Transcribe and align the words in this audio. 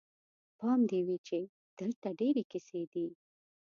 پام 0.59 0.79
دې 0.89 0.99
وي 1.07 1.17
چې 1.27 1.39
دلته 1.79 2.07
ډېرې 2.19 2.43
کیسې 2.51 2.81
دي. 2.93 3.07